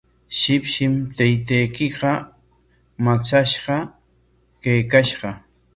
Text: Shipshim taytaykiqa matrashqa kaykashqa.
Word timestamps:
Shipshim 0.37 0.93
taytaykiqa 1.17 2.13
matrashqa 3.05 3.77
kaykashqa. 4.63 5.29